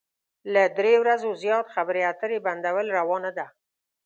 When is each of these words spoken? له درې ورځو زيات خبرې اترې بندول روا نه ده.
له 0.53 0.63
درې 0.77 0.93
ورځو 1.03 1.29
زيات 1.41 1.65
خبرې 1.75 2.01
اترې 2.11 2.37
بندول 2.45 2.85
روا 2.97 3.17
نه 3.25 3.31
ده. 3.37 3.47